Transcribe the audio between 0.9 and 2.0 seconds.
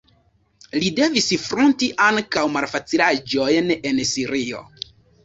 devis fronti